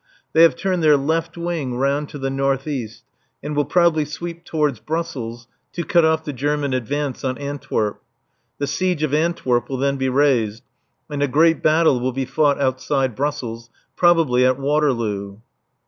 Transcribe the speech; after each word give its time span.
They 0.33 0.41
have 0.41 0.55
turned 0.55 0.81
their 0.81 0.97
left[?] 0.97 1.37
wing 1.37 1.75
round 1.75 2.09
to 2.09 2.17
the 2.17 2.31
north 2.31 2.67
east 2.67 3.03
and 3.43 3.55
will 3.55 3.65
probably 3.65 4.03
sweep 4.03 4.43
towards 4.45 4.79
Brussels 4.79 5.47
to 5.73 5.83
cut 5.83 6.03
off 6.03 6.23
the 6.25 6.33
German 6.33 6.73
advance 6.73 7.23
on 7.23 7.37
Antwerp. 7.37 8.01
The 8.57 8.65
siege 8.65 9.03
of 9.03 9.13
Antwerp 9.13 9.69
will 9.69 9.77
then 9.77 9.97
be 9.97 10.09
raised. 10.09 10.63
And 11.07 11.21
a 11.21 11.27
great 11.27 11.61
battle 11.61 11.99
will 11.99 12.13
be 12.13 12.25
fought 12.25 12.59
outside 12.59 13.15
Brussels, 13.15 13.69
probably 13.95 14.43
at 14.43 14.57
Waterloo. 14.57 15.37